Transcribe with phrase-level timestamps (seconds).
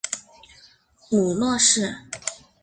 [1.11, 1.95] 母骆氏。